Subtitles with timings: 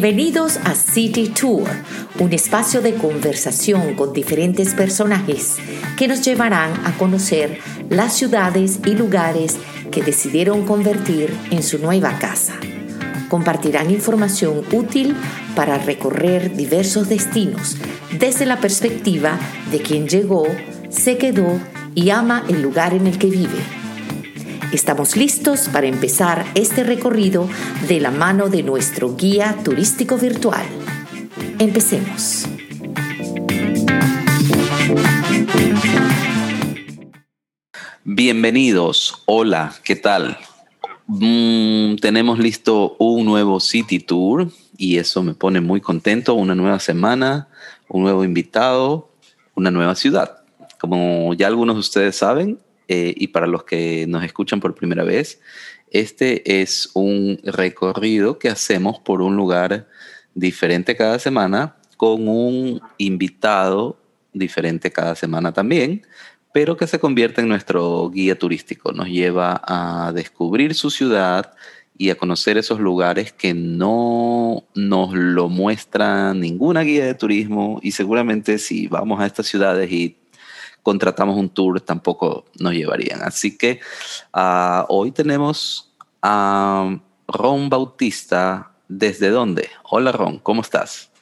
[0.00, 1.66] Bienvenidos a City Tour,
[2.20, 5.56] un espacio de conversación con diferentes personajes
[5.96, 7.58] que nos llevarán a conocer
[7.90, 9.56] las ciudades y lugares
[9.90, 12.54] que decidieron convertir en su nueva casa.
[13.28, 15.16] Compartirán información útil
[15.56, 17.76] para recorrer diversos destinos
[18.16, 19.36] desde la perspectiva
[19.72, 20.46] de quien llegó,
[20.90, 21.58] se quedó
[21.96, 23.77] y ama el lugar en el que vive
[24.72, 27.48] Estamos listos para empezar este recorrido
[27.88, 30.66] de la mano de nuestro guía turístico virtual.
[31.58, 32.44] Empecemos.
[38.04, 40.36] Bienvenidos, hola, ¿qué tal?
[41.06, 46.78] Mm, tenemos listo un nuevo City Tour y eso me pone muy contento, una nueva
[46.78, 47.48] semana,
[47.88, 49.08] un nuevo invitado,
[49.54, 50.40] una nueva ciudad.
[50.78, 55.04] Como ya algunos de ustedes saben, eh, y para los que nos escuchan por primera
[55.04, 55.40] vez,
[55.90, 59.88] este es un recorrido que hacemos por un lugar
[60.34, 63.98] diferente cada semana con un invitado
[64.32, 66.06] diferente cada semana también,
[66.52, 68.92] pero que se convierte en nuestro guía turístico.
[68.92, 71.54] Nos lleva a descubrir su ciudad
[71.96, 77.90] y a conocer esos lugares que no nos lo muestra ninguna guía de turismo y
[77.90, 80.16] seguramente si vamos a estas ciudades y
[80.88, 83.20] contratamos un tour tampoco nos llevarían.
[83.20, 83.78] Así que
[84.32, 88.70] ah, hoy tenemos a Ron Bautista.
[88.88, 89.68] ¿Desde dónde?
[89.82, 91.12] Hola Ron, ¿cómo estás?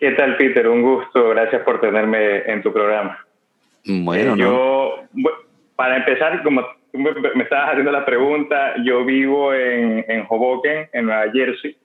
[0.00, 0.66] ¿Qué tal Peter?
[0.66, 3.24] Un gusto, gracias por tenerme en tu programa.
[3.84, 4.96] Bueno, eh, yo,
[5.76, 11.06] para empezar, como tú me, estabas haciendo la pregunta, yo vivo en, en Hoboken, en
[11.06, 11.76] Nueva Jersey.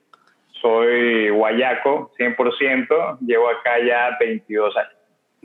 [0.60, 4.95] Soy guayaco, 100%, llevo acá ya 22 años.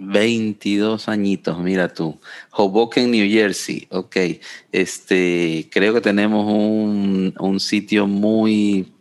[0.02, 2.20] 22 añitos, mira tú.
[2.52, 3.88] Hoboken, New Jersey.
[3.92, 4.18] Ok.
[4.72, 8.92] Este, creo que tenemos un, un sitio muy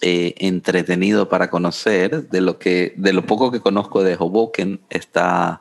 [0.00, 2.28] eh, entretenido para conocer.
[2.28, 5.60] De lo que, de lo poco que conozco de Hoboken, está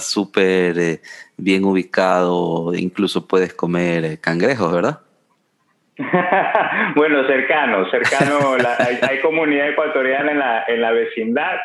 [0.00, 1.00] súper eh,
[1.36, 2.74] bien ubicado.
[2.74, 5.00] Incluso puedes comer cangrejos, ¿verdad?
[6.96, 8.56] bueno, cercano, cercano.
[8.78, 11.56] hay, hay, comunidad ecuatoriana en la, en la vecindad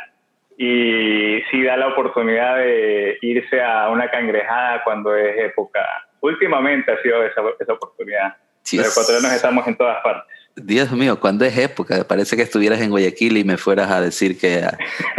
[0.57, 5.79] y sí da la oportunidad de irse a una cangrejada cuando es época.
[6.21, 8.35] Últimamente ha sido esa, esa oportunidad.
[8.73, 10.33] Los ecuatorianos estamos en todas partes.
[10.55, 12.07] Dios mío, ¿cuándo es época?
[12.07, 14.65] Parece que estuvieras en Guayaquil y me fueras a decir que,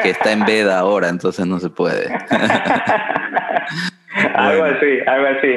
[0.02, 2.06] que está en veda ahora, entonces no se puede.
[4.34, 5.48] algo así, algo así.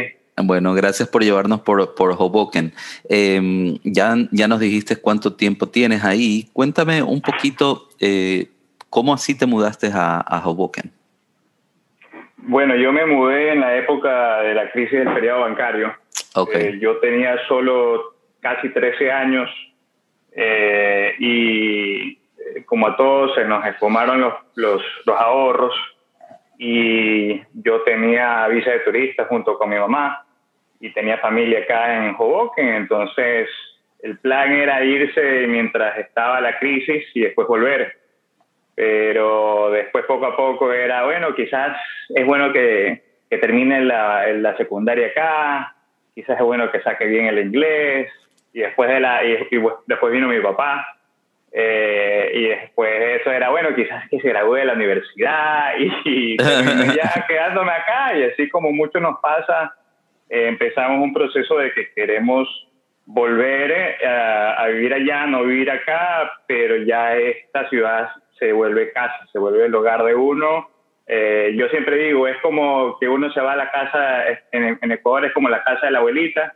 [0.42, 2.74] Bueno, gracias por llevarnos por, por Hoboken.
[3.10, 6.50] Em, ya, ya nos dijiste cuánto tiempo tienes ahí.
[6.54, 8.50] Cuéntame un poquito eh,
[8.90, 10.92] ¿Cómo así te mudaste a, a Hoboken?
[12.38, 15.94] Bueno, yo me mudé en la época de la crisis del feriado bancario.
[16.34, 16.68] Okay.
[16.68, 19.50] Eh, yo tenía solo casi 13 años
[20.32, 22.18] eh, y eh,
[22.66, 25.76] como a todos se nos esfumaron los, los, los, ahorros
[26.58, 30.26] y yo tenía visa de turista junto con mi mamá
[30.80, 33.50] y tenía familia acá en Hoboken, entonces
[34.02, 37.99] el plan era irse mientras estaba la crisis y después volver
[38.80, 41.76] pero después poco a poco era, bueno, quizás
[42.16, 45.76] es bueno que, que termine la, la, secundaria acá,
[46.16, 48.10] quizás es bueno que saque bien el inglés,
[48.54, 49.38] y después, de la, y,
[49.86, 50.98] después vino mi papá,
[51.52, 57.26] eh, y después eso era, bueno, quizás que se gradúe de la universidad, y, ya
[57.28, 59.76] quedándome acá, y así como mucho nos pasa,
[60.30, 62.48] eh, empezamos un proceso de que queremos
[63.06, 68.10] volver eh, a, a, vivir allá, no vivir acá, pero ya esta ciudad
[68.40, 70.70] se vuelve casa, se vuelve el hogar de uno.
[71.06, 75.26] Eh, yo siempre digo, es como que uno se va a la casa, en, Ecuador
[75.26, 76.54] es como la casa de la abuelita,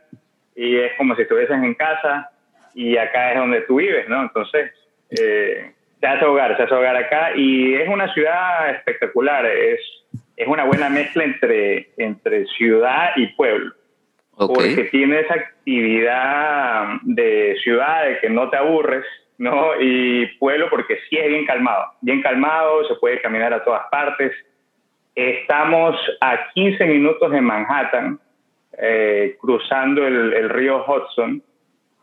[0.54, 2.30] y es como si estuviesen en casa,
[2.74, 4.22] y acá es donde tú vives, ¿no?
[4.22, 4.72] Entonces,
[5.10, 9.80] eh, se hace hogar, se hace hogar acá, y es una ciudad espectacular, es,
[10.36, 13.72] es una buena mezcla entre, entre ciudad y pueblo.
[14.36, 19.04] Porque tiene esa actividad de ciudad, de que no te aburres,
[19.38, 19.80] ¿no?
[19.80, 24.32] Y pueblo porque sí es bien calmado, bien calmado, se puede caminar a todas partes.
[25.14, 28.18] Estamos a 15 minutos de Manhattan,
[28.78, 31.42] eh, cruzando el, río Hudson,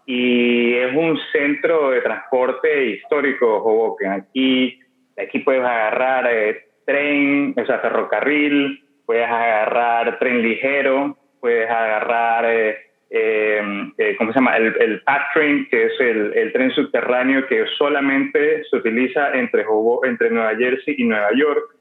[0.05, 4.11] y es un centro de transporte histórico, Hoboken.
[4.11, 4.79] Aquí,
[5.21, 12.45] aquí puedes agarrar eh, tren, o sea, ferrocarril, puedes agarrar tren ligero, puedes agarrar...
[12.47, 13.61] Eh, eh,
[13.97, 14.57] eh, ¿cómo se llama?
[14.57, 15.03] El, el
[15.33, 19.65] Train, que es el, el, tren subterráneo que solamente se utiliza entre,
[20.03, 21.75] entre Nueva Jersey y Nueva York.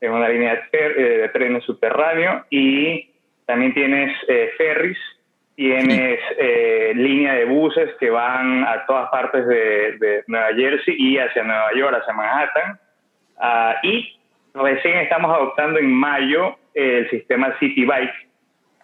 [0.00, 3.10] Es una línea de, eh, trenes subterráneo y
[3.46, 4.16] también tienes
[4.56, 4.98] ferries
[5.56, 11.42] tienes eh, línea de buses que van a todas partes de, Nueva Jersey y hacia
[11.42, 12.78] Nueva York, hacia Manhattan.
[13.38, 14.18] Ah, y
[14.54, 18.25] recién estamos adoptando en mayo el sistema City Bike,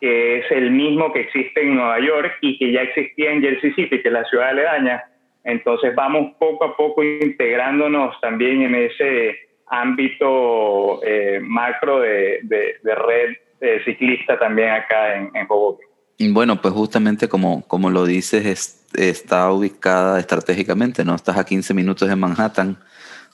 [0.03, 3.73] que es el mismo que existe en Nueva York y que ya existía en Jersey
[3.75, 5.05] City, que es la ciudad aledaña.
[5.45, 9.37] Entonces vamos poco a poco integrándonos también en ese
[9.69, 12.41] ámbito eh, macro de,
[12.83, 13.37] red
[13.85, 15.87] ciclista también acá en, en Hoboken.
[16.31, 21.15] Bueno, pues justamente como, como lo dices, está ubicada estratégicamente, ¿no?
[21.15, 22.77] Estás a 15 minutos de Manhattan,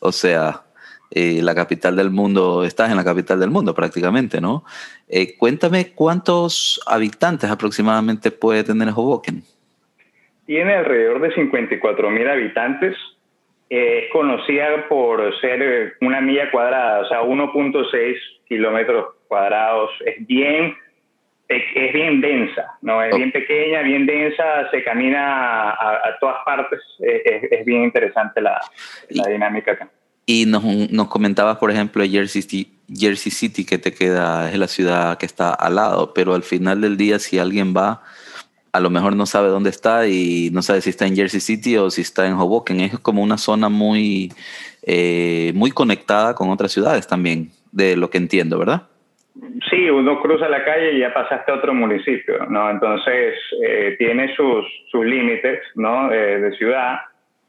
[0.01, 0.65] o sea,
[1.11, 4.65] eh, la capital del mundo, estás en la capital del mundo prácticamente, ¿no?
[5.09, 9.43] Eh, cuéntame cuántos habitantes aproximadamente puede tener Hoboken.
[10.45, 12.97] Tiene alrededor de 54 mil habitantes.
[13.71, 18.17] es conocida por ser una milla cuadrada, o sea, 1.6
[18.47, 19.91] kilómetros cuadrados.
[20.05, 20.75] Es bien
[21.49, 23.03] es bien densa, ¿no?
[23.03, 28.61] Es bien pequeña, bien densa, se camina a, todas partes, es, bien interesante la,
[29.09, 29.89] dinámica acá.
[30.31, 34.69] Y nos, nos, comentabas, por ejemplo, Jersey City, Jersey City, que te queda, es la
[34.69, 38.03] ciudad que está al lado, pero al final del día, si alguien va,
[38.75, 41.79] a lo mejor no sabe dónde está y no sabe si está en Jersey City
[41.79, 42.81] o si está en Hoboken.
[42.81, 44.31] Es como una zona muy,
[44.83, 48.83] eh, muy conectada con otras ciudades también, de lo que entiendo, ¿verdad?
[49.71, 52.69] Sí, uno cruza la calle y ya pasaste a otro municipio, ¿no?
[52.71, 53.35] Entonces,
[53.67, 56.13] eh, tiene sus, sus límites, ¿no?
[56.13, 56.99] Eh, de ciudad,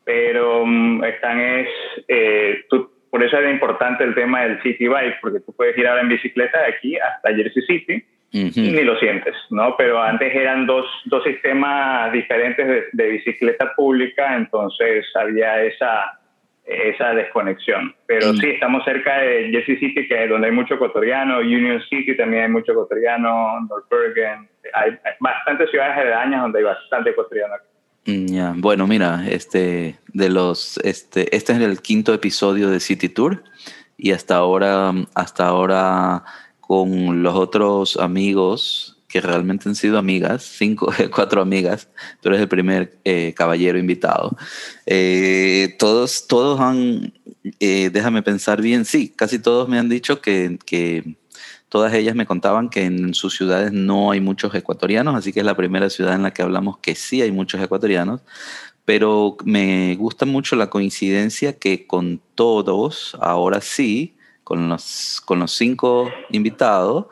[0.09, 1.67] pero mm, están es,
[2.07, 2.65] eh,
[3.11, 6.09] por eso era importante el tema del City Bike, porque tú puedes ir ahora en
[6.09, 9.75] bicicleta de aquí hasta Jersey City y ni lo sientes, ¿no?
[9.77, 16.19] Pero antes eran dos, dos sistemas diferentes de, de bicicleta pública, entonces había esa
[16.65, 17.95] esa desconexión.
[18.07, 22.15] Pero sí, estamos cerca de Jersey City, que es donde hay mucho ecuatoriano, Union City
[22.17, 27.55] también hay mucho ecuatoriano, North Bergen, hay, bastantes ciudades aledañas donde hay bastante ecuatoriano.
[27.55, 27.78] Mm,
[28.27, 33.43] ya, bueno, mira, este, de los, este, este es el quinto episodio de City Tour
[33.97, 36.23] y hasta ahora, hasta ahora
[36.59, 41.89] con los otros amigos que realmente han sido amigas, cinco, cuatro amigas,
[42.21, 44.37] tú eres el primer eh, caballero invitado.
[44.85, 47.11] Eh, todos, todos han,
[47.59, 51.15] eh, déjame pensar bien, sí, casi todos me han dicho que, que,
[51.69, 55.45] todas ellas me contaban que en sus ciudades no hay muchos ecuatorianos, así que es
[55.45, 58.21] la primera ciudad en la que hablamos que sí hay muchos ecuatorianos,
[58.85, 65.51] pero me gusta mucho la coincidencia que con todos, ahora sí, con los, con los
[65.51, 67.05] cinco invitados,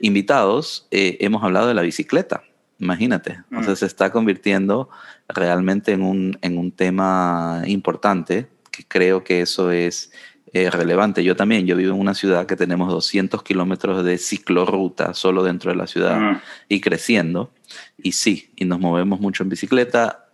[0.00, 2.42] invitados, eh, hemos hablado de la bicicleta.
[2.80, 3.42] Imagínate.
[3.50, 3.76] Entonces mm.
[3.76, 4.88] se está convirtiendo
[5.28, 10.10] realmente en un, en un tema importante, que creo que eso es
[10.52, 11.22] eh, relevante.
[11.22, 15.70] Yo también, yo vivo en una ciudad que tenemos 200 kilómetros de ciclorruta solo dentro
[15.70, 16.40] de la ciudad mm.
[16.68, 17.52] y creciendo.
[17.98, 20.26] Y sí, y nos movemos mucho en bicicleta.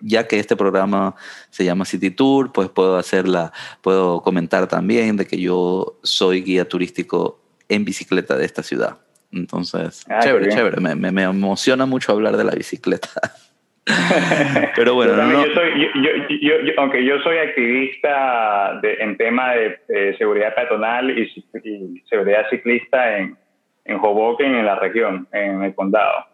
[0.00, 1.14] Ya que este programa
[1.50, 3.52] se llama City Tour, pues puedo hacerla,
[3.82, 8.96] puedo comentar también de que yo soy guía turístico en bicicleta de esta ciudad.
[9.30, 10.80] Entonces, ah, chévere, chévere.
[10.80, 13.10] Me, me, emociona mucho hablar de la bicicleta.
[14.76, 15.14] Pero bueno,
[16.78, 21.28] aunque yo soy activista de, en tema de, seguridad peatonal y,
[22.08, 23.36] seguridad ciclista en,
[23.84, 26.26] en Hoboken, en la región, en el condado.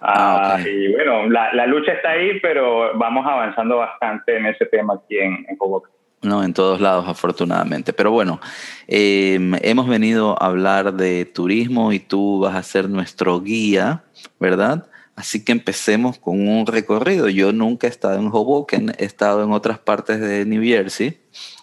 [0.00, 4.66] Ah, ah, y bueno, la, la, lucha está ahí, pero vamos avanzando bastante en ese
[4.66, 5.92] tema aquí en, en Hoboken.
[6.22, 7.92] No, en todos lados, afortunadamente.
[7.92, 8.40] Pero bueno,
[8.86, 14.04] em, hemos venido a hablar de turismo y tú vas a ser nuestro guía,
[14.38, 14.86] ¿verdad?
[15.22, 17.28] Así que empecemos con un recorrido.
[17.28, 21.20] Yo nunca he estado en Hoboken, he estado en otras partes de New Jersey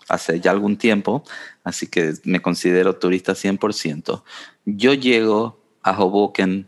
[0.08, 1.26] hace ya algún tiempo,
[1.66, 4.24] así que me considero turista 100%.
[4.64, 6.68] Yo llego a Hoboken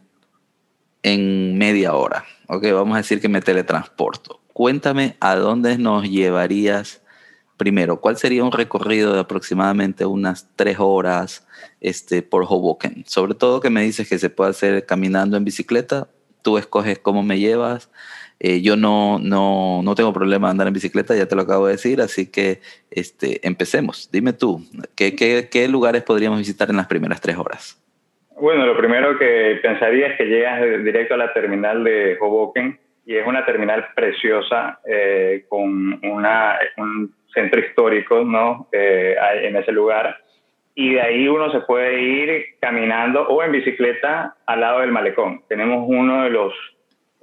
[1.02, 2.66] en media hora, ¿ok?
[2.74, 4.42] Vamos a decir que me teletransporto.
[4.52, 7.02] Cuéntame a dónde nos llevarías
[7.56, 11.48] primero, ¿cuál sería un recorrido de aproximadamente unas tres horas
[11.80, 13.06] este, por Hoboken?
[13.08, 16.10] Sobre todo que me dices que se puede hacer caminando en bicicleta,
[16.42, 17.90] tú escoges cómo me llevas.
[18.40, 21.68] Eh, yo no, no, no tengo problema de andar en bicicleta, ya te lo acabo
[21.68, 24.10] de decir, así que este, empecemos.
[24.12, 24.62] Dime tú,
[24.96, 27.80] ¿qué, qué, lugares podríamos visitar en las primeras tres horas?
[28.40, 33.16] Bueno, lo primero que pensaría es que llegas directo a la terminal de Hoboken y
[33.16, 38.68] es una terminal preciosa eh, con una, un centro histórico, ¿no?
[38.72, 40.18] Eh, en ese lugar.
[40.74, 45.44] Y de ahí uno se puede ir caminando o en bicicleta al lado del malecón.
[45.48, 46.54] Tenemos uno de los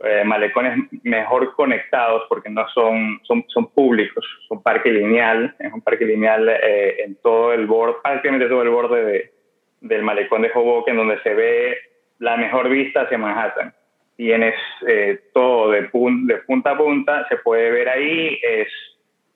[0.04, 5.80] eh, malecones mejor conectados porque no son, son, son públicos, son parque lineal, es un
[5.80, 9.32] parque lineal eh, en todo el borde, prácticamente todo el borde de,
[9.80, 11.78] del malecón de Hoboken, donde se ve
[12.20, 13.74] la mejor vista hacia Manhattan.
[14.16, 14.54] tienes
[14.86, 18.68] eh, todo de, de, punta a punta, se puede ver ahí, es,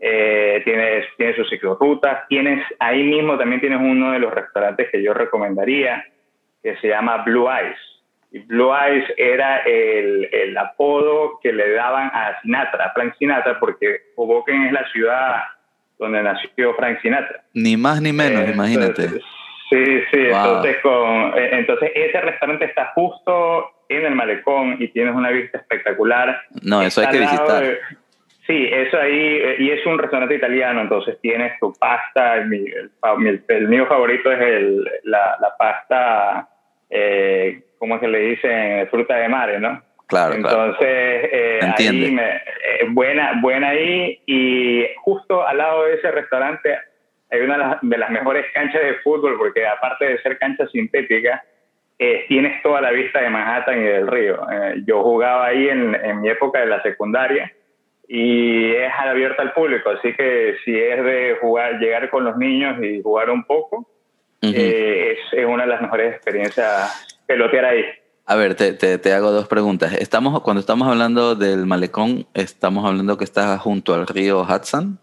[0.05, 5.01] eh, tienes, tienes sus ciclorrutas, tienes, ahí mismo también tienes uno de los restaurantes que
[5.01, 6.05] yo recomendaría,
[6.61, 7.79] que se llama Blue Eyes.
[8.33, 13.61] Y Blue Eyes era el, el apodo que le daban a Sinatra, a Frank Sinatra,
[13.61, 15.37] porque Hoboken es la ciudad
[16.01, 17.45] donde nació Frank Sinatra.
[17.55, 19.09] Ni más ni menos, imagínate.
[19.71, 25.15] Sí, sí, entonces, con, eh, entonces ese restaurante está justo en el malecón y tienes
[25.15, 26.43] una vista espectacular.
[26.61, 27.79] No, eso hay que visitar.
[28.47, 33.69] Sí, eso ahí, eh, y es un restaurante italiano, entonces tienes tu pasta, el, el,
[33.69, 36.49] mío favorito es el, la, la pasta
[36.95, 38.87] eh, ¿cómo se le dice?
[38.91, 39.83] Fruta de mare, ¿no?
[40.07, 40.79] Claro, Entonces,
[41.33, 42.41] Eh, ahí me, eh,
[42.91, 44.21] buena, buena ahí.
[44.27, 46.79] Y justo al lado de ese restaurante
[47.31, 51.43] hay una de las, mejores canchas de fútbol, porque aparte de ser cancha sintética,
[51.99, 54.47] eh, tienes toda la vista de Manhattan y del río.
[54.53, 57.51] Eh, yo jugaba ahí en, en, mi época de la secundaria
[58.09, 62.83] y es abierta al público, así que si es de jugar, llegar con los niños
[62.83, 63.89] y jugar un poco,
[64.43, 67.85] eh, es, una de las mejores experiencias pelotear ahí.
[68.27, 69.93] A ver, te, te, hago dos preguntas.
[69.95, 74.99] Estamos, cuando estamos hablando del malecón, ¿estamos hablando que está junto al río Hudson?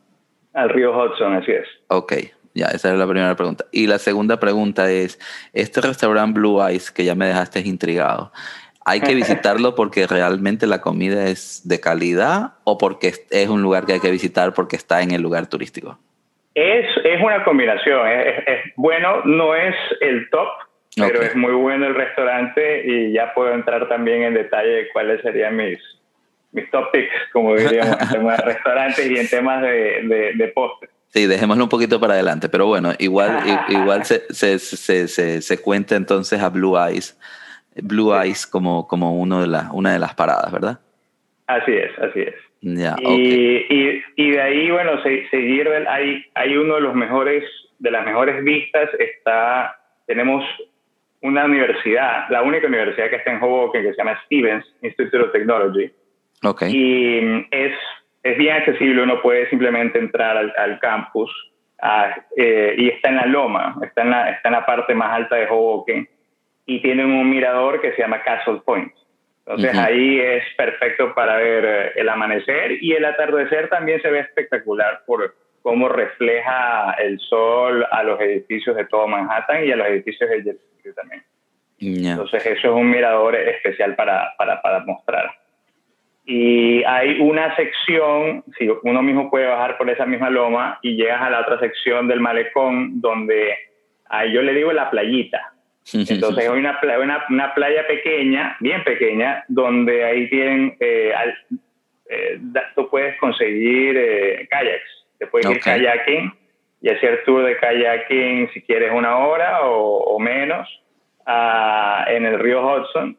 [0.53, 1.67] Al río Hudson, así es.
[1.87, 2.13] Ok,
[2.53, 3.65] ya, esa es la primera pregunta.
[3.71, 5.19] Y la segunda pregunta es,
[5.53, 8.31] este restaurante Blue Eyes, que ya me dejaste intrigado,
[8.85, 13.85] ¿hay que visitarlo porque realmente la comida es de calidad o porque es un lugar
[13.85, 15.97] que hay que visitar porque está en el lugar turístico?
[16.55, 18.07] Es, es una combinación.
[18.07, 20.47] Es, bueno, no es el top,
[20.95, 25.21] pero es muy bueno el restaurante y ya puedo entrar también en detalle de cuáles
[25.21, 25.79] serían mis,
[26.51, 30.91] mis top picks, como diríamos, en temas de restaurantes y en temas de, de, postres.
[31.09, 35.95] Sí, dejémoslo un poquito para adelante, pero bueno, igual, igual se, se, se, se, cuenta
[35.95, 37.17] entonces a Blue Eyes,
[37.83, 40.79] Blue Eyes como, como uno de la, una de las paradas, ¿verdad?
[41.47, 46.95] Así es, así es y, y, de ahí, bueno, seguir, hay, hay uno de los
[46.95, 47.43] mejores,
[47.79, 50.43] de las mejores vistas, está, tenemos
[51.21, 55.31] una universidad, la única universidad que está en Hoboken, que se llama Stevens Institute of
[55.31, 55.91] Technology.
[56.43, 56.71] Okay.
[56.73, 57.73] Y es,
[58.23, 61.29] es bien accesible, uno puede simplemente entrar al, campus
[62.37, 65.35] eh, y está en la loma, está en la, está en la parte más alta
[65.35, 66.07] de Hoboken
[66.69, 68.93] y tienen un mirador que se llama Castle Point.
[69.39, 74.19] Entonces ahí es perfecto para ver eh, el amanecer y el atardecer también se ve
[74.19, 75.33] espectacular por
[75.63, 80.43] cómo refleja el sol a los edificios de todo Manhattan y a los edificios de
[80.43, 81.23] Jersey también.
[81.79, 85.31] Entonces eso es un mirador especial para, para, para, mostrar.
[86.25, 91.23] Y hay una sección, si uno mismo puede bajar por esa misma loma y llegas
[91.23, 93.55] a la otra sección del malecón donde
[94.09, 95.53] ahí yo le digo la playita,
[95.93, 101.13] entonces hay una, una, una, playa pequeña, bien pequeña, donde ahí tienen, eh,
[102.09, 102.39] eh,
[102.75, 106.33] tú puedes conseguir eh, kayaks, te puedes ir kayaking
[106.81, 110.67] y hacer tour de kayaking si quieres una hora o, menos
[111.25, 113.17] ah, en el río Hudson.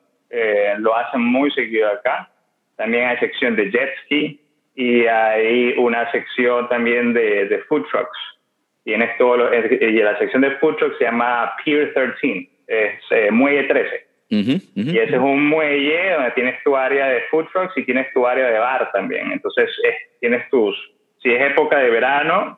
[0.78, 2.30] lo hacen muy seguido acá.
[2.76, 4.40] También hay sección de jet ski
[4.74, 8.18] y hay una sección también de, de food trucks.
[8.84, 13.64] Tienes todo y la sección de food trucks se llama Pier 13 es eh, Muelle
[13.64, 14.06] 13.
[14.32, 18.24] Y ese es un muelle donde tienes tu área de food trucks y tienes tu
[18.24, 19.32] área de bar también.
[19.32, 19.68] Entonces,
[20.20, 20.76] tienes tus,
[21.20, 22.56] si es época de verano,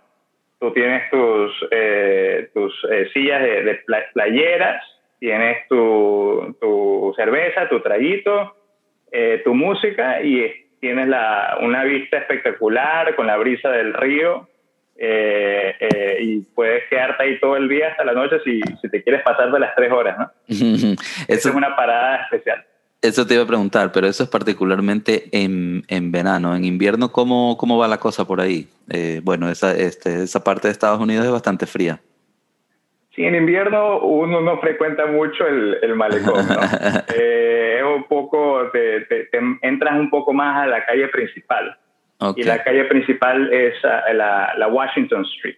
[0.60, 3.80] tú tienes tus, eh, tus eh, sillas de,
[4.12, 4.84] playeras,
[5.18, 8.54] tienes tu, tu, cerveza, tu traguito,
[9.42, 14.46] tu música y tienes la, una vista espectacular con la brisa del río
[14.96, 19.02] eh, eh, y puedes quedarte ahí todo el día hasta la noche si, si te
[19.02, 20.30] quieres pasar de las tres horas, ¿no?
[21.28, 22.64] eso es una parada especial.
[23.00, 26.54] Eso te iba a preguntar, pero eso es particularmente en, en verano.
[26.54, 28.68] En invierno, ¿cómo, ¿cómo va la cosa por ahí?
[28.90, 32.00] Eh, bueno, esa, este, esa parte de Estados Unidos es bastante fría.
[33.16, 36.60] Sí, en invierno uno no frecuenta mucho el, el malecón, ¿no?
[37.16, 39.28] es un poco, te, te,
[39.62, 41.76] entras un poco más a la calle principal.
[42.36, 44.12] Y la calle principal es ah,
[44.56, 45.56] la, Washington Street.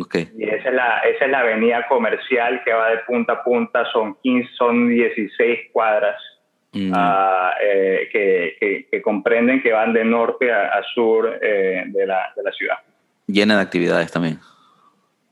[0.00, 0.28] Okay.
[0.36, 3.84] Y esa es, la, esa es la avenida comercial que va de punta a punta,
[3.92, 6.16] son 15, son 16 cuadras
[6.72, 6.92] mm.
[6.94, 12.42] ah, eh, que, que, comprenden que van de norte a, sur eh, de, la, de,
[12.42, 12.78] la, ciudad.
[13.26, 14.38] Llena de actividades también.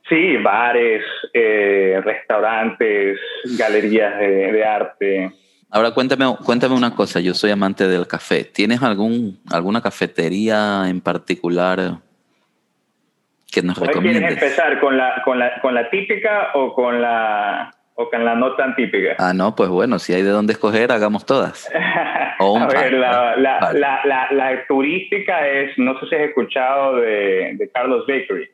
[0.08, 1.02] Sí, bares,
[1.32, 3.18] eh, restaurantes,
[3.58, 5.32] galerías de, de arte.
[5.74, 8.44] Ahora cuéntame, cuéntame una cosa, yo soy amante del café.
[8.44, 12.00] ¿Tienes algún, alguna cafetería en particular
[13.50, 14.20] que nos recomiendes?
[14.22, 18.34] ¿Quieres empezar con la, con, la, con la típica o con la, o con la
[18.34, 19.16] no tan típica?
[19.18, 21.70] Ah, no, pues bueno, si hay de dónde escoger, hagamos todas.
[22.38, 28.04] a ver, la, la, la, turística es, no sé si has escuchado de, de Carlos
[28.06, 28.46] Bakery.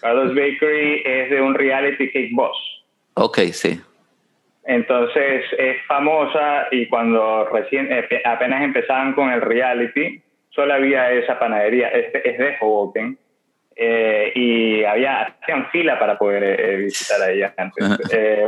[0.00, 2.56] Carlos Bakery es de un reality cake boss.
[3.14, 3.80] Ok, sí.
[4.64, 11.38] Entonces es famosa y cuando recién eh, apenas empezaban con el reality, solo había esa
[11.38, 13.18] panadería, es, es de Hoboken,
[13.74, 17.84] eh, y había hacían fila para poder eh, visitar a ella antes.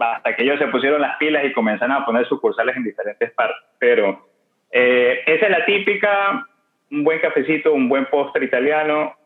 [0.01, 3.65] hasta que ellos se pusieron las pilas y comenzaron a poner sucursales en diferentes partes.
[3.79, 4.29] Pero
[4.71, 6.47] esa es la típica,
[6.91, 9.17] un buen cafecito, un buen postre italiano,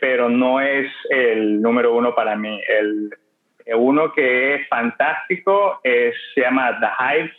[0.00, 2.60] pero no es el número uno para mí.
[2.68, 3.10] El,
[3.74, 7.32] uno que es fantástico es, se llama The Hive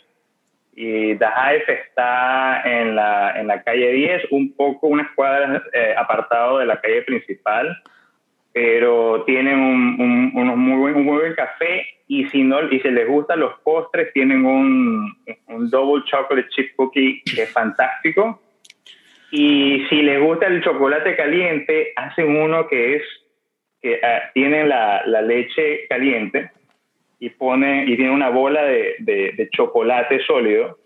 [0.76, 5.94] y The Hive está en la, en la calle 10, un poco unas cuadras eh,
[5.96, 7.76] apartado de la calle principal,
[8.52, 12.90] pero tienen un, unos muy buen, un muy buen café y si no y si
[12.90, 15.16] les gustan los postres tienen un,
[15.46, 18.40] un double chocolate chip cookie que es fantástico.
[19.30, 23.02] Y si les gusta el chocolate caliente hacen uno que es
[23.84, 26.50] que uh, tiene la, la, leche caliente
[27.20, 30.78] y pone y tiene una bola de, de, chocolate sólido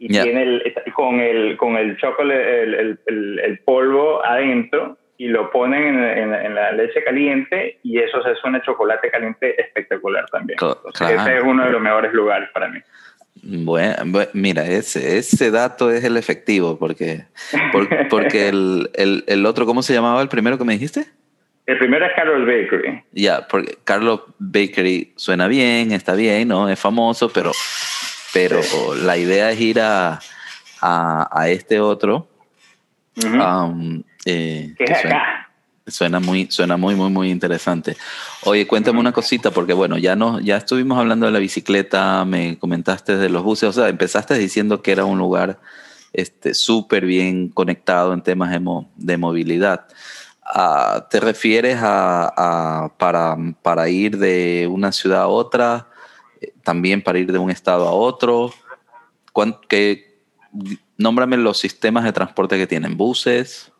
[0.00, 5.52] y tiene el, con el con el chocolate el, el, el, polvo adentro y lo
[5.52, 10.58] ponen en, en, la leche caliente y eso se suena chocolate caliente espectacular también.
[10.92, 12.80] Ese es uno de los mejores lugares para mí.
[13.42, 13.94] Bueno,
[14.32, 17.26] mira, ese, ese dato es el efectivo, porque,
[18.10, 21.06] porque el, el, el, otro, ¿cómo se llamaba el primero que me dijiste?
[21.70, 23.04] El primero es Carlos Bakery.
[23.12, 26.68] Ya, porque Carlos Bakery suena bien, está bien, ¿no?
[26.68, 27.52] Es famoso, pero,
[28.34, 28.60] pero
[29.04, 30.18] la idea es ir a,
[30.80, 32.26] a, este otro.
[33.22, 35.50] Um, eh, ¿Qué es suena, acá?
[35.86, 37.96] Suena muy, suena muy, muy, muy interesante.
[38.42, 42.58] Oye, cuéntame una cosita, porque bueno, ya no, ya estuvimos hablando de la bicicleta, me
[42.58, 45.60] comentaste de los buses, o sea, empezaste diciendo que era un lugar
[46.12, 48.60] este súper bien conectado en temas de,
[48.96, 49.86] de movilidad.
[51.10, 55.88] ¿Te refieres a, para, para, ir de una ciudad a otra,
[56.40, 58.50] eh, también para ir de un estado a otro?
[59.68, 60.10] ¿Qué,
[61.00, 63.72] nómbrame los sistemas de transporte que tienen, buses.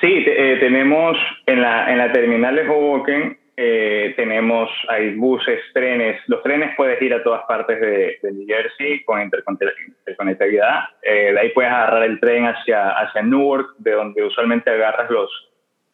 [0.00, 6.20] Sí, eh, tenemos en la, en la terminal de Hoboken, eh, tenemos, hay buses, trenes.
[6.26, 10.84] Los trenes puedes ir a todas partes de, New Jersey con interconectividad.
[11.02, 15.30] de ahí puedes agarrar el tren hacia, hacia Newark, de donde usualmente agarras los,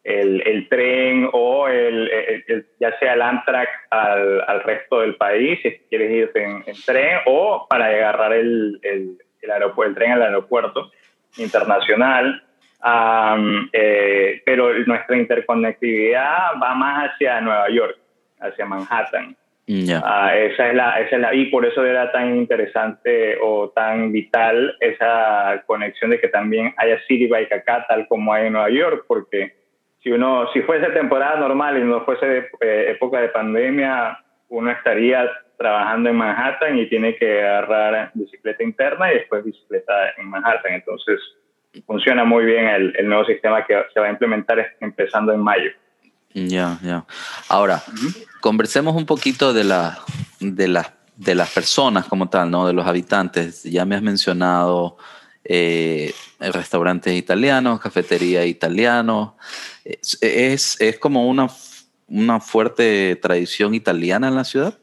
[0.04, 5.78] el, el tren o el, ya sea el Amtrak al, al, resto del país, si
[5.90, 9.50] quieres irte en, tren, o para agarrar el, el, el,
[9.84, 10.90] el tren al aeropuerto
[11.36, 12.42] internacional.
[13.72, 17.98] Eh, pero nuestra interconectividad va más hacia Nueva York,
[18.40, 19.36] hacia Manhattan.
[20.02, 24.12] Ah, esa, es la, esa es la, y por eso era tan interesante o tan
[24.12, 28.70] vital esa conexión de que también haya City Bike acá, tal como hay en Nueva
[28.70, 29.56] York, porque
[30.02, 35.30] si uno, si fuese temporada normal y no fuese eh, época de pandemia, uno estaría
[35.58, 40.74] trabajando en Manhattan y tiene que agarrar bicicleta interna y después bicicleta en Manhattan.
[40.74, 41.20] Entonces,
[41.86, 45.70] funciona muy bien el, el nuevo sistema que se va a implementar empezando en mayo.
[46.34, 47.04] Ya, ya.
[47.48, 47.82] Ahora,
[48.40, 49.98] conversemos un poquito de, la,
[50.40, 52.66] de, la, de las personas como tal, ¿no?
[52.66, 53.64] De los habitantes.
[53.64, 54.98] Ya me has mencionado
[55.44, 59.36] eh, restaurantes italianos, cafetería italiano.
[59.84, 61.48] ¿Es, es como una,
[62.08, 64.78] una fuerte tradición italiana en la ciudad?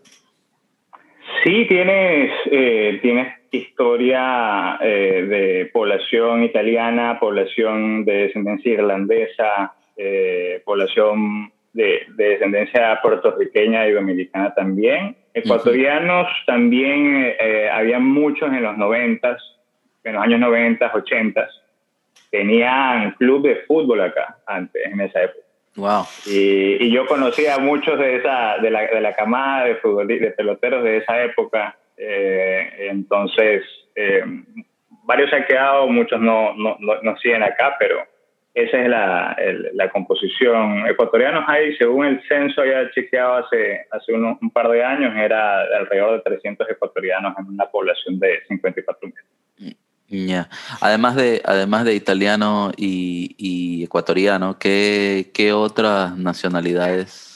[1.43, 11.51] Sí, tienes, eh, tienes historia eh, de población italiana, población de descendencia irlandesa, eh, población
[11.73, 15.15] de, de, descendencia puertorriqueña y dominicana también.
[15.33, 17.33] Ecuatorianos también
[17.71, 19.41] había muchos en los noventas,
[20.05, 21.49] en los años 90, 80,
[22.31, 25.45] tenían club de fútbol acá antes, en esa época.
[25.75, 26.03] Wow.
[26.25, 30.31] Y, y yo conocía a muchos de, esa, de, la, de la camada de, de
[30.31, 31.77] peloteros de esa época.
[31.97, 33.63] Eh, entonces,
[33.95, 34.23] eh,
[35.03, 38.03] varios se han quedado, muchos no, no, no, siguen acá, pero
[38.53, 39.37] esa es la,
[39.73, 40.87] la, composición.
[40.87, 46.17] Ecuatorianos hay, según el censo ya chequeado hace, hace un par de años, era alrededor
[46.17, 49.15] de 300 ecuatorianos en una población de 54 mil.
[50.81, 57.34] Además de, además de italiano y, ecuatoriano, ¿qué, ¿qué, otras nacionalidades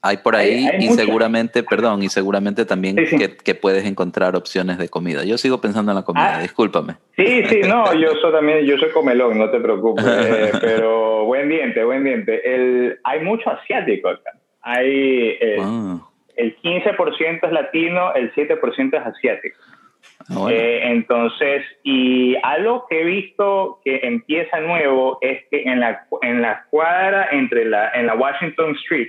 [0.00, 0.68] hay por ahí?
[0.78, 2.96] y seguramente, perdón, y seguramente también
[3.44, 5.24] Que, puedes encontrar opciones de comida.
[5.24, 6.42] Yo sigo pensando en la comida, ah.
[6.42, 6.94] discúlpame.
[7.16, 10.04] Sí, sí, no, yo soy también, yo soy comelón, no te preocupes.
[10.06, 12.40] Eh, pero buen diente, buen diente.
[12.44, 14.32] El, hay mucho asiático acá.
[14.62, 15.98] Hay, eh, ah.
[16.36, 19.58] el 15% es latino, el 7% es asiático.
[20.30, 26.06] Ah, eh, entonces, y algo que he visto que empieza nuevo es que en la,
[26.22, 29.08] en la cuadra entre la, en la Washington Street,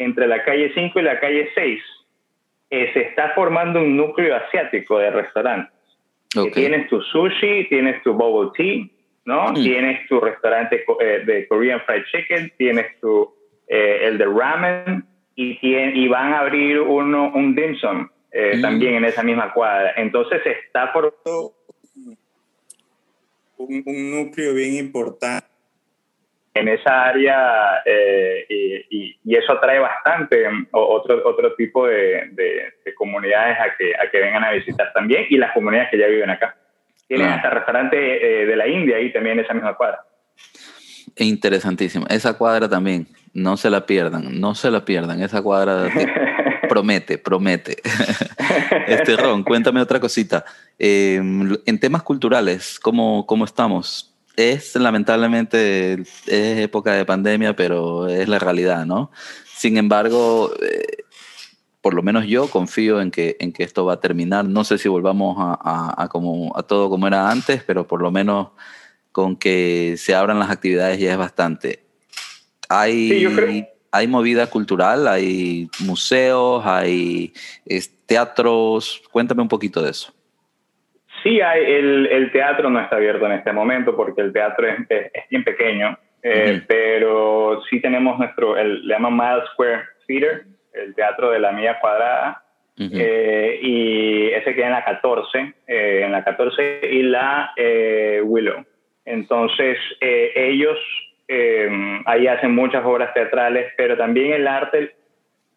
[0.00, 1.82] entre la calle 5 y la calle 6,
[2.70, 5.72] eh, se está formando un núcleo asiático de restaurantes.
[6.54, 8.86] Tienes tu sushi, tienes tu bubble tea,
[9.24, 9.50] ¿no?
[9.50, 9.54] Mm.
[9.54, 13.34] Tienes tu restaurante eh, de Korean Fried Chicken, tienes tu,
[13.66, 18.62] el de ramen y, y van a abrir uno, un dim sum eh, mm.
[18.62, 19.92] también en esa misma cuadra.
[19.96, 21.14] Entonces está por
[23.56, 25.49] un, un núcleo bien importante
[26.54, 33.56] en esa área eh, y, y, eso atrae bastante otro, otro tipo de, de, comunidades
[33.58, 36.56] a que, a que vengan a visitar también y las comunidades que ya viven acá.
[37.06, 40.04] Tienen hasta restaurante eh, de la India ahí también en esa misma cuadra.
[41.16, 42.06] Interesantísimo.
[42.08, 45.22] Esa cuadra también, no se la pierdan, no se la pierdan.
[45.22, 45.88] Esa cuadra
[46.68, 47.76] promete, promete.
[48.86, 50.44] este Ron, cuéntame otra cosita.
[50.78, 54.09] Em, en temas culturales, ¿cómo, ¿cómo estamos?
[54.36, 55.94] Es lamentablemente
[56.26, 59.10] es época de pandemia, pero es la realidad, ¿no?
[59.56, 61.04] Sin embargo, eh,
[61.80, 64.44] por lo menos yo confío en que, en que esto va a terminar.
[64.44, 68.48] No sé si volvamos a, como, a todo como era antes, pero por lo menos
[69.12, 71.84] con que se abran las actividades ya es bastante.
[72.68, 77.32] Hay, sí, yo creo hay movida cultural, hay museos, hay
[78.06, 79.02] teatros.
[79.10, 80.12] Cuéntame un poquito de eso.
[81.22, 85.44] Sí, hay, el, teatro no está abierto en este momento porque el teatro es, bien
[85.44, 91.40] pequeño, eh, pero sí tenemos nuestro, el, le llaman Mile Square Theater, el teatro de
[91.40, 92.42] la milla cuadrada,
[92.78, 97.52] eh, y ese queda en la 14, eh, en la 14 y la
[98.22, 98.64] Willow.
[99.04, 100.78] Entonces, ellos
[102.06, 104.94] ahí hacen muchas obras teatrales, pero también el arte,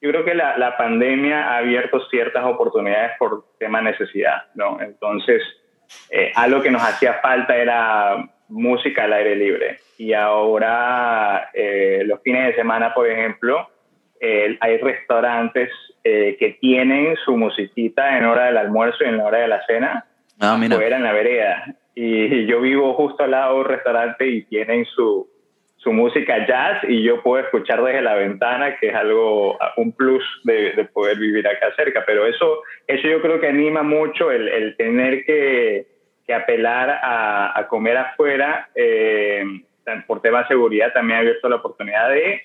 [0.03, 4.81] yo creo que la, la pandemia ha abierto ciertas oportunidades por tema necesidad, ¿no?
[4.81, 5.41] Entonces,
[6.09, 9.77] eh, algo que nos hacía falta era música al aire libre.
[9.97, 13.69] Y ahora, eh, los fines de semana, por ejemplo,
[14.59, 15.69] hay restaurantes
[16.03, 19.65] eh, que tienen su musiquita en hora del almuerzo y en la hora de la
[19.65, 20.05] cena,
[20.39, 21.75] ah, fuera en la vereda.
[21.95, 25.29] Y yo vivo justo al lado de un restaurante y tienen su,
[25.83, 30.23] su música jazz y yo puedo escuchar desde la ventana, que es algo, un plus
[30.43, 32.03] de, poder vivir acá cerca.
[32.05, 35.87] Pero eso, eso yo creo que anima mucho el, el tener que,
[36.25, 38.69] que, apelar a, a comer afuera.
[38.75, 39.43] Eh,
[40.07, 42.41] por tema de seguridad también ha abierto la oportunidad de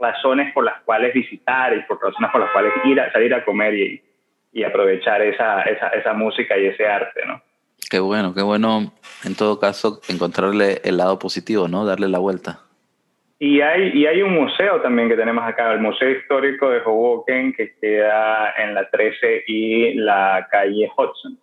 [0.00, 3.44] razones por las cuales visitar y por razones por las cuales ir a salir a
[3.44, 4.02] comer y,
[4.52, 7.42] y aprovechar esa, esa, esa música y ese arte, ¿no?
[7.90, 8.92] Qué bueno, qué bueno
[9.24, 11.84] en todo caso encontrarle el lado positivo, ¿no?
[11.84, 12.60] Darle la vuelta.
[13.38, 17.52] Y hay, y hay un museo también que tenemos acá, el Museo Histórico de Hoboken,
[17.52, 21.38] que queda en la 13 y la calle Hudson.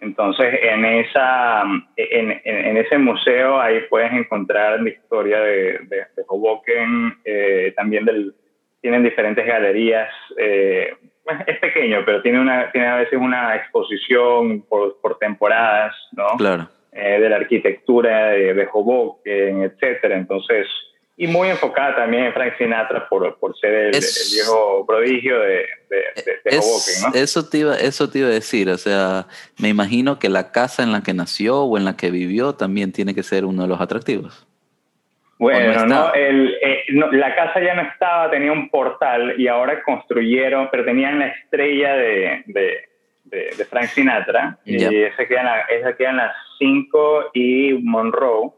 [0.00, 1.62] Entonces, en, esa,
[1.96, 8.34] en, en, ese museo ahí puedes encontrar la historia de, de, Hoboken, eh, también del,
[8.80, 10.94] tienen diferentes galerías eh,
[11.46, 16.36] es pequeño, pero tiene, una, tiene a veces una exposición por, por temporadas, ¿no?
[16.36, 16.68] Claro.
[16.92, 20.16] Eh, de la arquitectura de, de Hoboken, etcétera.
[20.16, 20.68] Entonces,
[21.16, 26.58] y muy enfocada también en Frank Sinatra por, por ser el, viejo prodigio de, de,
[26.58, 27.14] Hoboken, ¿no?
[27.14, 29.26] Eso te, iba, eso te iba a decir, o sea,
[29.58, 32.92] me imagino que la casa en la que nació o en la que vivió también
[32.92, 34.46] tiene que ser uno de los atractivos.
[35.44, 40.68] Bueno, no, el, eh, la casa ya no estaba, tenía un portal y ahora construyeron,
[40.70, 42.78] pero tenían la estrella de, de,
[43.24, 48.52] de, Frank Sinatra y esa queda, en la, esa queda en las 5 y Monroe.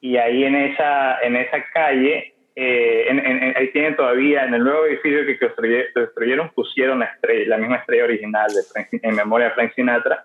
[0.00, 5.24] Y ahí en esa, en esa calle, eh, ahí tienen todavía, en el nuevo edificio
[5.24, 10.24] que construyeron, pusieron la, estrella, la misma estrella original de en memoria de Frank Sinatra,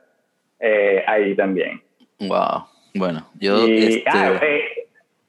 [0.60, 1.84] eh, ahí también.
[2.20, 3.68] Wow, bueno, yo...
[3.68, 4.04] este...
[4.08, 4.40] Ah,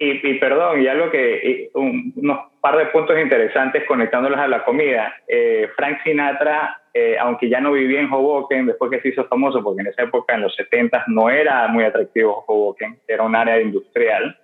[0.02, 5.14] y, perdón, y algo que, unos par de puntos interesantes conectándolos a la comida.
[5.28, 9.62] Eh, Frank Sinatra, eh, aunque ya no vivía en Hoboken, después que se hizo famoso,
[9.62, 13.60] porque en esa época, en los 70 no era muy atractivo Hoboken, era un área
[13.60, 14.38] industrial,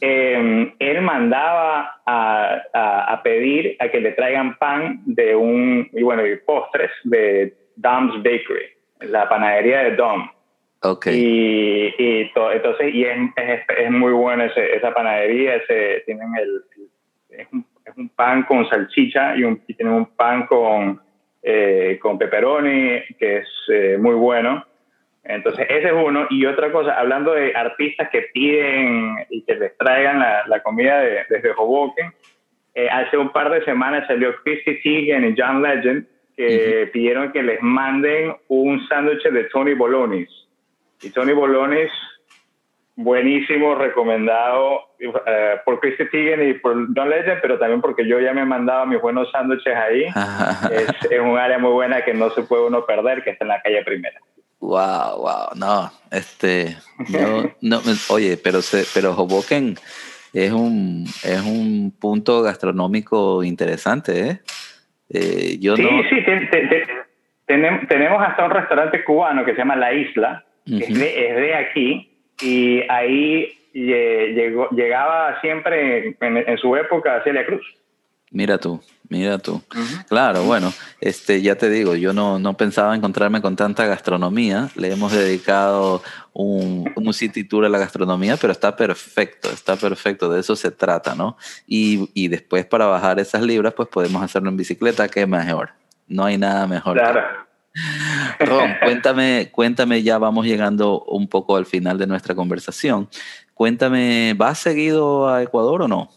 [0.00, 6.02] eh, él mandaba a, a, a, pedir a que le traigan pan de un, y
[6.02, 8.66] bueno, y postres de Dom's Bakery,
[9.00, 10.28] la panadería de Dom.
[10.84, 11.14] Okay.
[11.14, 16.62] Y, y entonces, y es, es, es muy bueno ese, esa panadería, ese, tienen el,
[17.30, 21.00] es un, es un pan con salchicha y, un, y tienen un pan con,
[21.40, 24.64] eh, con pepperoni, que es eh, muy bueno.
[25.22, 26.26] Entonces, ese es uno.
[26.30, 31.00] Y otra cosa, hablando de artistas que piden y que les traigan la, la comida
[31.00, 32.12] de, desde Hoboken,
[32.74, 37.42] eh, hace un par de semanas salió Christy Teigen y John Legend que pidieron que
[37.42, 40.28] les manden un sándwich de Tony Bolonis.
[41.02, 41.90] Y Tony Bolonis,
[42.96, 48.32] buenísimo, recomendado eh, por Christy Teigen y por John Legend, pero también porque yo ya
[48.32, 50.04] me he mandado mis buenos sándwiches ahí.
[50.72, 53.48] es, es, un área muy buena que no se puede uno perder, que está en
[53.48, 54.18] la calle primera.
[54.60, 56.76] Wow, wow, no, este,
[57.60, 59.74] no, oye, pero se, pero Hoboken
[60.32, 64.40] es un, es un punto gastronómico interesante, ¿eh?
[65.10, 66.24] eh yo sí, sí,
[67.44, 72.10] tenemos, tenemos hasta un restaurante cubano que se llama La Isla, que es, de, aquí,
[72.40, 77.62] y ahí llegó, llegaba siempre en, su época Celia Cruz.
[78.30, 79.60] Mira tú, mira tú.
[80.08, 80.72] Claro, bueno,
[81.02, 84.70] este, ya te digo, yo no, no pensaba encontrarme con tanta gastronomía.
[84.74, 90.30] Le hemos dedicado un, un city tour a la gastronomía, pero está perfecto, está perfecto,
[90.30, 91.36] de eso se trata, ¿no?
[91.66, 95.72] Y, y después para bajar esas libras, pues podemos hacerlo en bicicleta, que es mejor.
[96.08, 96.96] No hay nada mejor.
[96.96, 97.51] Claro.
[98.40, 103.08] Ron, cuéntame, cuéntame, ya vamos llegando un poco al final de nuestra conversación.
[103.54, 106.08] Cuéntame, ¿vas seguido a Ecuador o no?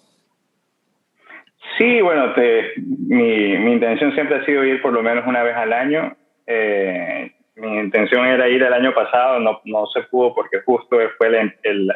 [1.77, 2.33] Sí, bueno,
[2.77, 6.15] mi, mi, intención siempre ha sido ir por lo menos una vez al año.
[6.47, 11.53] Eh, mi intención era ir el año pasado, no, no se pudo porque justo fue
[11.63, 11.91] el,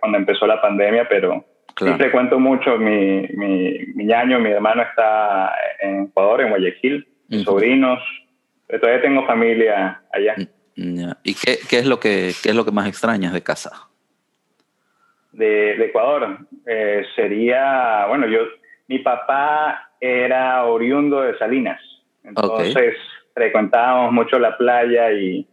[0.00, 1.44] cuando empezó la pandemia, pero
[1.76, 2.78] siempre cuento mucho.
[2.78, 8.00] Mi, mi, mi año, mi hermano está en Ecuador, en Guayaquil, mis sobrinos.
[8.68, 10.34] Todavía tengo familia allá.
[10.76, 13.88] Mm, ¿Y qué, qué, es lo que, qué es lo que más extrañas de casa?
[15.32, 16.38] De, de Ecuador.
[16.66, 18.40] Eh, sería, bueno, yo
[18.88, 21.80] mi papá era oriundo de Salinas,
[22.22, 22.96] entonces
[23.32, 25.46] frecuentábamos mucho la playa y,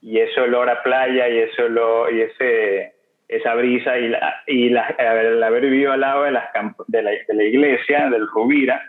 [0.00, 2.94] y, ese olor a playa y ese olor, y ese
[3.28, 6.44] esa brisa y, la, y la, el haber vivido al lado de, las,
[6.86, 8.82] de, la, de la iglesia, del Rubira,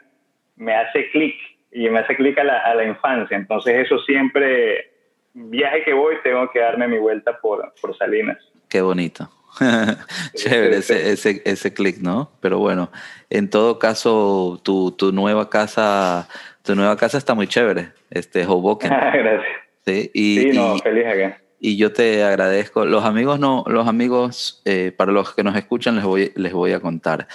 [0.56, 1.36] me hace clic
[1.72, 3.38] y me hace clic a la, a la infancia.
[3.38, 4.92] Entonces eso siempre,
[5.34, 8.38] viaje que voy, tengo que darme mi vuelta por, por Salinas.
[8.68, 9.30] Qué bonito.
[10.36, 12.32] Chévere ese, ese, ese clic, ¿no?
[12.40, 12.92] Pero bueno,
[13.30, 16.28] en todo caso, tu, tu, nueva casa,
[16.64, 18.90] tu nueva casa está muy chévere, este Hoboken.
[19.14, 19.48] Gracias.
[19.86, 21.42] Sí, y, no, feliz acá.
[21.60, 22.86] Y yo te agradezco.
[22.86, 26.72] Los amigos no, los amigos, eh, para los que nos escuchan, les voy, les voy
[26.74, 27.28] a contar.